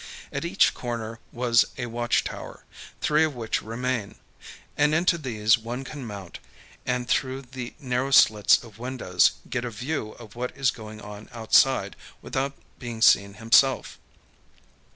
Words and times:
At 0.31 0.45
each 0.45 0.73
corner 0.73 1.19
was 1.31 1.63
a 1.77 1.85
watch 1.85 2.23
tower, 2.23 2.65
three 3.01 3.23
of 3.23 3.35
which 3.35 3.61
remain; 3.61 4.15
and 4.75 4.95
into 4.95 5.15
these 5.15 5.59
one 5.59 5.83
can 5.83 6.07
mount, 6.07 6.39
and 6.87 7.07
through 7.07 7.43
the 7.43 7.75
narrow 7.79 8.09
slits 8.09 8.57
of 8.63 8.79
windows 8.79 9.33
get 9.47 9.63
a 9.63 9.69
view 9.69 10.13
of 10.13 10.35
what 10.35 10.57
is 10.57 10.71
going 10.71 11.01
on 11.01 11.29
outside 11.31 11.95
without 12.19 12.53
being 12.79 13.03
seen 13.03 13.35
himself. 13.35 13.99